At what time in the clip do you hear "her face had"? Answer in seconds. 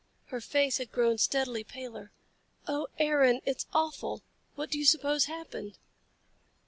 0.29-0.91